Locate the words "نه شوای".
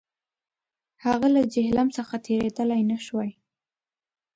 2.91-3.31